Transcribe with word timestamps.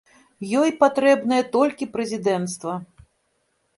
Ёй 0.61 0.71
патрэбнае 0.83 1.41
толькі 1.57 1.91
прэзідэнцтва. 1.93 2.73